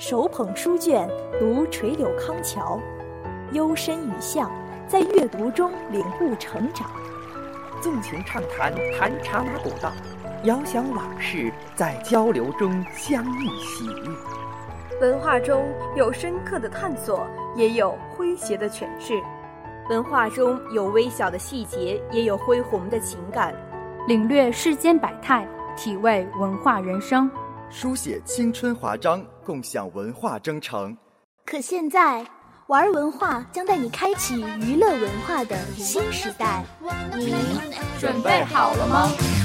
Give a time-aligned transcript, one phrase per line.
[0.00, 1.06] 手捧书卷
[1.38, 2.80] 读垂柳康桥，
[3.52, 4.50] 幽深雨巷，
[4.88, 6.90] 在阅读中领悟成长。
[7.82, 9.92] 纵情畅谈谈茶马古道，
[10.44, 15.06] 遥想往事，在交流中相遇喜悦。
[15.06, 19.22] 文化中有深刻的探索，也有诙谐的诠释；
[19.90, 23.54] 文化中有微小的细节，也有恢宏的情感。
[24.08, 25.46] 领略世间百态，
[25.76, 27.30] 体味文化人生，
[27.72, 30.96] 书写青春华章，共享文化征程。
[31.46, 32.26] 可现在，
[32.66, 36.64] 玩文化将带你开启娱乐文化的新时代，
[37.16, 37.32] 你
[38.00, 39.39] 准备好了吗？